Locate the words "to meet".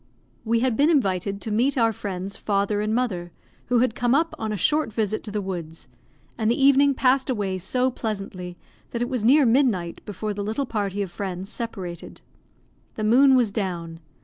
1.41-1.77